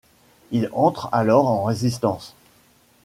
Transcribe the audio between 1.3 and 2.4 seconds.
en Résistance.